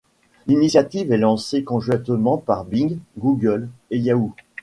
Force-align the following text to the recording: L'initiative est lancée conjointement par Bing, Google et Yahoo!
L'initiative 0.47 1.11
est 1.11 1.17
lancée 1.19 1.63
conjointement 1.63 2.39
par 2.39 2.65
Bing, 2.65 2.97
Google 3.19 3.69
et 3.91 3.99
Yahoo! 3.99 4.33